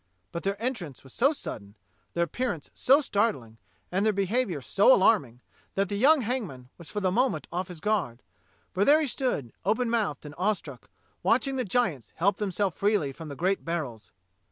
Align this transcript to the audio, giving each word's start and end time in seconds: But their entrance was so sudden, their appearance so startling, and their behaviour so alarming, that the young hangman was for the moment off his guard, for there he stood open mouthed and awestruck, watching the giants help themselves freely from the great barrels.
But 0.31 0.41
their 0.41 0.59
entrance 0.59 1.03
was 1.03 1.13
so 1.13 1.31
sudden, 1.31 1.75
their 2.15 2.23
appearance 2.23 2.71
so 2.73 3.01
startling, 3.01 3.59
and 3.91 4.03
their 4.03 4.11
behaviour 4.11 4.59
so 4.59 4.91
alarming, 4.91 5.41
that 5.75 5.89
the 5.89 5.95
young 5.95 6.21
hangman 6.21 6.69
was 6.79 6.89
for 6.89 6.99
the 7.01 7.11
moment 7.11 7.45
off 7.51 7.67
his 7.67 7.79
guard, 7.79 8.23
for 8.73 8.83
there 8.83 8.99
he 8.99 9.05
stood 9.05 9.53
open 9.63 9.91
mouthed 9.91 10.25
and 10.25 10.33
awestruck, 10.39 10.89
watching 11.21 11.55
the 11.57 11.65
giants 11.65 12.13
help 12.15 12.37
themselves 12.37 12.75
freely 12.77 13.11
from 13.11 13.29
the 13.29 13.35
great 13.35 13.63
barrels. 13.63 14.11